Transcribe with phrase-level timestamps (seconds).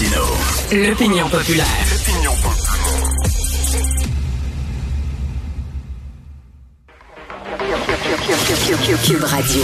[0.00, 0.24] Martino.
[0.72, 1.66] L'opinion populaire.
[9.04, 9.62] Cube Radio.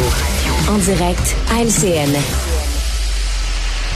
[0.69, 2.56] En direct à LCN.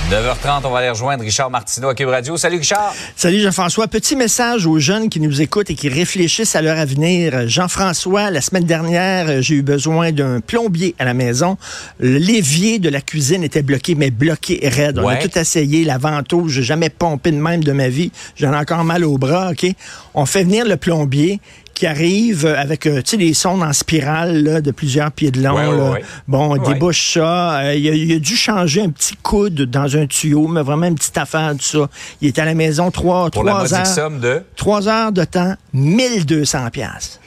[0.09, 2.37] 9h30, on va aller rejoindre Richard Martineau à Cube Radio.
[2.37, 2.93] Salut Richard.
[3.15, 3.87] Salut Jean-François.
[3.87, 7.49] Petit message aux jeunes qui nous écoutent et qui réfléchissent à leur avenir.
[7.49, 11.59] Jean-François, la semaine dernière, j'ai eu besoin d'un plombier à la maison.
[12.01, 14.99] L'évier de la cuisine était bloqué, mais bloqué raide.
[14.99, 18.11] On a tout essayé, la ventouse, j'ai jamais pompé de même de ma vie.
[18.37, 19.67] J'en ai encore mal au bras, OK?
[20.15, 21.41] On fait venir le plombier
[21.81, 25.55] qui arrive avec, euh, des sondes en spirale là, de plusieurs pieds de long.
[25.55, 25.91] Ouais, ouais, là.
[25.93, 26.05] ouais.
[26.29, 27.61] Bon, on débouche ça.
[27.61, 30.89] Euh, il, a, il a dû changer un petit coude dans un tuyau, mais vraiment
[30.89, 31.89] une petite affaire de ça.
[32.21, 33.87] Il est à la maison trois, Pour trois heures.
[33.87, 34.43] somme de...
[34.57, 37.19] Trois heures de temps, 1200 pièces.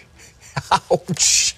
[0.91, 1.55] Ouch!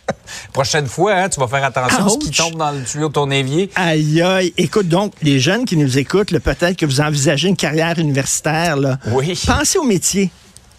[0.54, 3.14] Prochaine fois, hein, tu vas faire attention à ce qui tombe dans le tuyau de
[3.14, 3.70] ton évier.
[3.76, 4.54] Aïe, aïe.
[4.56, 8.78] Écoute, donc, les jeunes qui nous écoutent, peut-être que vous envisagez une carrière universitaire.
[8.78, 9.00] Là.
[9.12, 9.38] Oui.
[9.46, 10.32] Pensez au métier.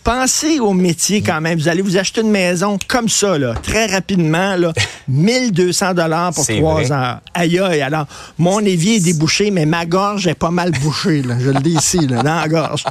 [0.06, 1.58] Pensez au métier quand même.
[1.58, 4.72] Vous allez vous acheter une maison comme ça, là, très rapidement, là,
[5.08, 7.20] 1200 dollars pour trois heures.
[7.34, 7.82] Aïe, aïe.
[7.82, 8.06] Alors,
[8.38, 11.22] mon évier est débouché, mais ma gorge est pas mal bouchée.
[11.22, 11.34] Là.
[11.40, 12.84] Je le dis ici, là, dans la gorge.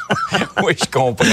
[0.64, 1.26] oui, je comprends.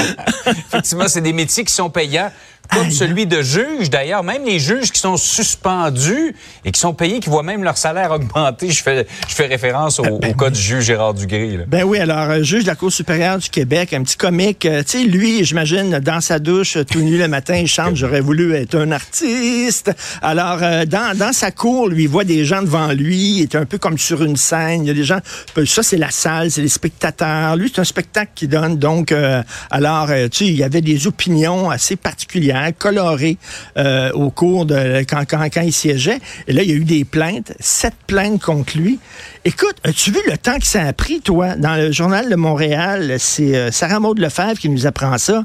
[0.48, 2.30] Effectivement, c'est des métiers qui sont payants.
[2.72, 2.92] Comme Aïe.
[2.94, 4.24] celui de juge, d'ailleurs.
[4.24, 8.12] Même les juges qui sont suspendus et qui sont payés, qui voient même leur salaire
[8.12, 8.70] augmenter.
[8.70, 11.58] Je fais, je fais référence au, au cas du juge Gérard Dugré.
[11.58, 11.64] là.
[11.68, 14.66] Ben oui, alors, euh, juge de la Cour supérieure du Québec, un petit comique.
[14.66, 17.96] euh, tu sais, lui, j'imagine, dans sa douche, euh, tout nu le matin, il chante
[17.96, 19.92] «J'aurais voulu être un artiste».
[20.22, 23.56] Alors, euh, dans, dans sa cour, lui, il voit des gens devant lui, il est
[23.56, 24.84] un peu comme sur une scène.
[24.84, 25.20] Il y a des gens,
[25.58, 27.56] euh, ça, c'est la salle, c'est les spectateurs.
[27.56, 28.78] Lui, c'est un spectacle qu'il donne.
[28.78, 33.38] Donc, euh, alors, tu sais, il y avait des opinions assez particulières, colorées
[33.78, 36.20] euh, au cours de quand, quand, quand il siégeait.
[36.48, 39.00] Et là, il y a eu des plaintes, sept plaintes contre lui.
[39.44, 41.56] Écoute, as-tu vu le temps que ça a pris, toi?
[41.56, 45.42] Dans le journal de Montréal, c'est euh, Sarah Maud Lefebvre qui nous apprend ça.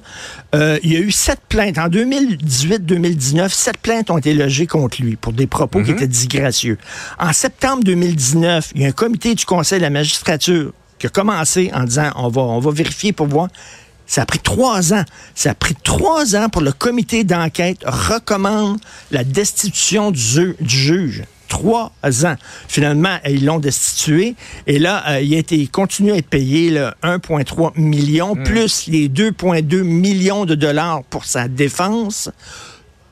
[0.54, 1.78] Euh, il y a eu sept plaintes.
[1.78, 6.76] En 2018-2019, sept plaintes ont été logées contre lui pour des propos qui étaient disgracieux.
[7.18, 11.10] En septembre 2019, il y a un comité du Conseil de la magistrature qui a
[11.10, 13.48] commencé en disant on va, on va vérifier pour voir.
[14.06, 15.04] Ça a pris trois ans.
[15.34, 18.78] Ça a pris trois ans pour le comité d'enquête recommande
[19.10, 21.22] la destitution du, ju- du juge.
[21.48, 21.92] Trois
[22.24, 22.34] ans.
[22.68, 24.34] Finalement, ils l'ont destitué.
[24.66, 28.88] Et là, euh, il a été il continue à être payé là, 1,3 million, plus
[28.88, 32.30] les 2,2 millions de dollars pour sa défense.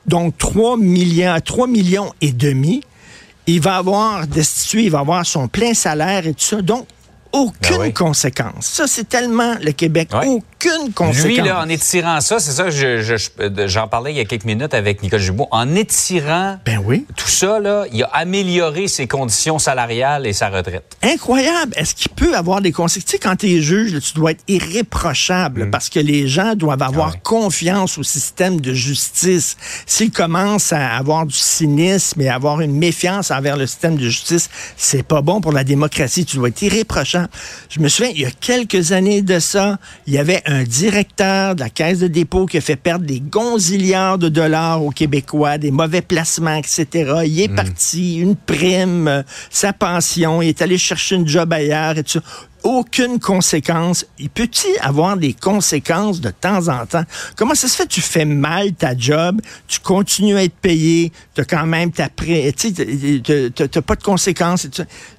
[0.05, 2.81] Donc, 3 millions, 3 millions et demi.
[3.47, 6.61] Il va avoir destitué, il va avoir son plein salaire et tout ça.
[6.61, 6.87] Donc,
[7.35, 7.93] aucune oui.
[7.93, 8.65] conséquence.
[8.65, 10.09] Ça, c'est tellement le Québec.
[10.13, 11.25] Aucune conséquence.
[11.25, 14.25] Lui, là, en étirant ça, c'est ça, je- je- je- j'en parlais il y a
[14.25, 17.05] quelques minutes avec Nicole Jubaud, en étirant Ben oui.
[17.15, 20.97] tout ça, là, il a amélioré ses conditions salariales et sa retraite.
[21.03, 21.73] Incroyable.
[21.75, 23.05] Est-ce qu'il peut avoir des conséquences?
[23.05, 26.55] Tu sais, quand tu es juge, là, tu dois être irréprochable parce que les gens
[26.55, 27.11] doivent avoir Mm.
[27.11, 27.19] Ah ouais.
[27.23, 29.57] confiance au système de justice.
[29.85, 34.49] S'ils commencent à avoir du cynisme et avoir une méfiance envers le système de justice,
[34.77, 36.25] c'est pas bon pour la démocratie.
[36.25, 37.24] Tu dois être irréprochable.
[37.69, 39.77] Je me souviens, il y a quelques années de ça,
[40.07, 43.19] il y avait un directeur de la Caisse de dépôt qui a fait perdre des
[43.19, 46.87] gonzillards de dollars aux Québécois, des mauvais placements, etc.
[47.25, 51.97] Il est parti, une prime, euh, sa pension, il est allé chercher une job ailleurs
[51.97, 52.21] et tout ça.
[52.65, 54.05] Aucune conséquence.
[54.17, 57.03] Il peut-il avoir des conséquences de temps en temps?
[57.35, 57.85] Comment ça se fait?
[57.85, 62.09] Tu fais mal ta job, tu continues à être payé, tu as quand même ta
[62.09, 62.51] pré...
[62.57, 64.67] Tu t'as pas de conséquences.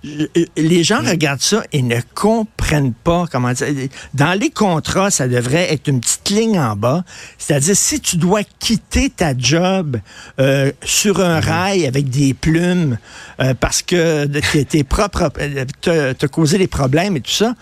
[0.03, 0.27] Je-
[0.57, 3.69] Les gens regardent ça et ne comprennent pas comment dire.
[4.13, 7.05] Dans les contrats, ça devrait être une petite ligne en bas.
[7.39, 9.99] C'est-à-dire, si tu dois quitter ta job
[10.41, 12.99] euh, sur un rail avec des plumes
[13.39, 14.27] euh, parce que
[14.65, 17.55] tes, propres euh, t'as causé des problèmes et tout ça,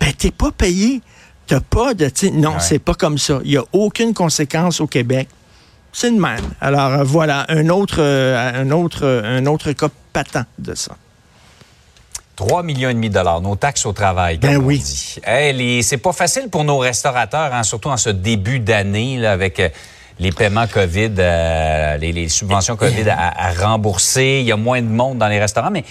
[0.00, 1.00] ben t'es pas payé.
[1.46, 2.10] T'as pas de.
[2.32, 2.56] Non, Ouais.
[2.60, 3.38] c'est pas comme ça.
[3.44, 5.28] Il y a aucune conséquence au Québec.
[5.92, 6.40] C'est le même.
[6.60, 10.96] Alors euh, voilà, un autre, euh, un autre, euh, un autre cas patent de ça.
[12.34, 14.78] 3 millions et demi de dollars, nos taxes au travail, comme Ben on oui.
[14.78, 15.16] dit.
[15.24, 19.62] Hey, c'est pas facile pour nos restaurateurs, hein, surtout en ce début d'année, avec
[20.18, 24.40] les paiements COVID, euh, les, les subventions COVID à, à rembourser.
[24.40, 25.84] Il y a moins de monde dans les restaurants, mais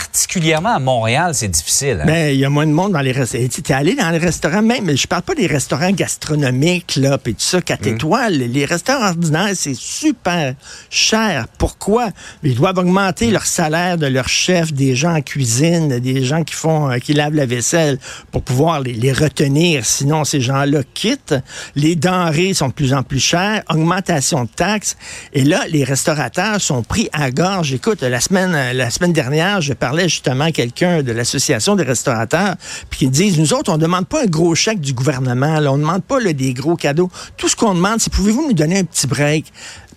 [0.00, 1.98] particulièrement à Montréal, c'est difficile.
[2.00, 2.06] hein?
[2.06, 3.46] Ben, il y a moins de monde dans les restaurants.
[3.48, 7.34] Tu es allé dans les restaurants, même, je parle pas des restaurants gastronomiques, là, puis
[7.34, 8.34] tout ça, quatre étoiles.
[8.34, 10.54] Les restaurants ordinaires, c'est super
[10.88, 11.46] cher.
[11.58, 12.08] Pourquoi?
[12.42, 16.54] Ils doivent augmenter leur salaire de leur chef, des gens en cuisine, des gens qui
[16.54, 17.98] font, euh, qui lavent la vaisselle
[18.32, 19.84] pour pouvoir les, les retenir.
[19.84, 21.34] Sinon, ces gens-là quittent.
[21.74, 23.62] Les denrées sont de plus en plus chères.
[23.68, 24.96] Augmentation de taxes.
[25.34, 27.74] Et là, les restaurateurs sont pris à gorge.
[27.74, 31.82] Écoute, la semaine, la semaine dernière, je parlais parlais justement à quelqu'un de l'Association des
[31.82, 32.54] restaurateurs,
[32.90, 35.72] puis qui disent, nous autres, on ne demande pas un gros chèque du gouvernement, là,
[35.72, 37.10] on ne demande pas des gros cadeaux.
[37.36, 39.46] Tout ce qu'on demande, c'est pouvez-vous nous donner un petit break?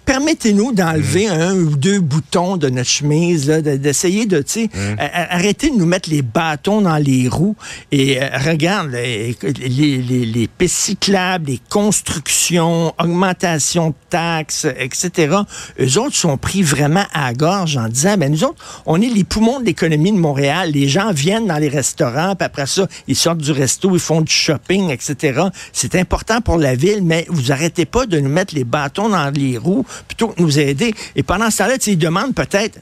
[0.05, 1.31] Permettez-nous d'enlever mm.
[1.31, 4.95] un ou deux boutons de notre chemise, d'essayer de, tu sais, mm.
[5.29, 7.55] arrêter de nous mettre les bâtons dans les roues.
[7.91, 15.37] Et euh, regarde, les, les, les, pistes cyclables, les constructions, augmentation de taxes, etc.
[15.79, 19.09] Eux autres sont pris vraiment à la gorge en disant, ben nous autres, on est
[19.09, 20.71] les poumons de l'économie de Montréal.
[20.71, 24.21] Les gens viennent dans les restaurants, puis après ça, ils sortent du resto, ils font
[24.21, 25.43] du shopping, etc.
[25.71, 29.29] C'est important pour la ville, mais vous arrêtez pas de nous mettre les bâtons dans
[29.29, 30.93] les roues plutôt que nous aider.
[31.15, 32.79] Et pendant ce temps-là, ils demandent peut-être,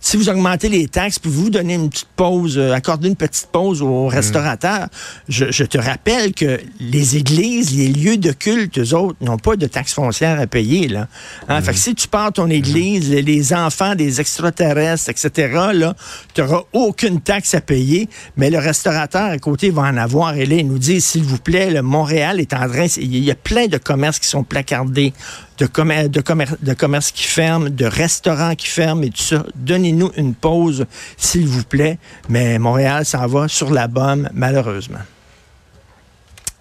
[0.00, 3.82] si vous augmentez les taxes, pouvez-vous donner une petite pause, euh, accorder une petite pause
[3.82, 4.08] aux mm.
[4.08, 4.88] restaurateurs?
[5.28, 9.66] Je, te rappelle que les églises, les lieux de culte, eux autres, n'ont pas de
[9.66, 10.88] taxes foncières à payer.
[10.88, 11.08] Là.
[11.48, 11.60] Hein?
[11.62, 13.14] Fait que si tu pars ton église, mm.
[13.16, 15.92] les enfants des extraterrestres, etc.,
[16.34, 20.34] tu n'auras aucune taxe à payer, mais le restaurateur à côté va en avoir.
[20.36, 22.86] Et là, il nous dit, s'il vous plaît, le Montréal est en train...
[22.98, 25.12] Il y a plein de commerces qui sont placardés
[25.58, 26.22] de, commerce, de,
[26.62, 29.44] de commerce qui ferment, de restaurants qui ferment et tout ça.
[29.54, 31.98] Donnez-nous une pause, s'il vous plaît.
[32.28, 35.00] Mais Montréal s'en va sur la bombe, malheureusement.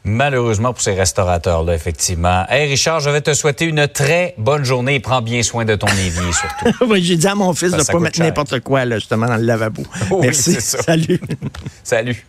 [0.07, 2.45] Malheureusement pour ces restaurateurs-là, effectivement.
[2.47, 5.75] Hey Richard, je vais te souhaiter une très bonne journée et prends bien soin de
[5.75, 6.85] ton évier surtout.
[6.89, 9.35] oui, j'ai dit à mon fils de ne pas mettre n'importe quoi, là, justement, dans
[9.35, 9.83] le lavabo.
[10.21, 10.55] Merci.
[10.61, 11.19] Salut.
[11.83, 12.25] Salut.